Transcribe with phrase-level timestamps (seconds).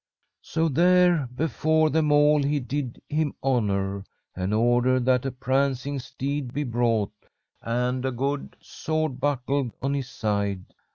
[0.41, 4.03] "So there before them all he did him honour,
[4.35, 7.13] and ordered that a prancing steed be brought
[7.61, 10.65] and a good sword buckled on his side.